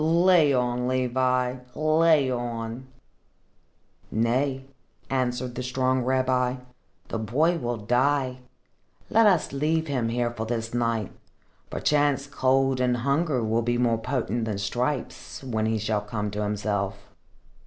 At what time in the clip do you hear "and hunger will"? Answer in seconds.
12.79-13.61